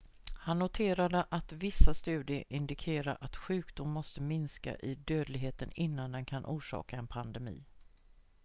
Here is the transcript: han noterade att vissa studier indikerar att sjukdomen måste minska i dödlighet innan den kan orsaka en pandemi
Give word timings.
han 0.33 0.59
noterade 0.59 1.25
att 1.29 1.51
vissa 1.51 1.93
studier 1.93 2.43
indikerar 2.49 3.17
att 3.21 3.35
sjukdomen 3.35 3.93
måste 3.93 4.21
minska 4.21 4.75
i 4.75 4.95
dödlighet 4.95 5.61
innan 5.75 6.11
den 6.11 6.25
kan 6.25 6.45
orsaka 6.45 6.95
en 6.97 7.07
pandemi 7.07 7.63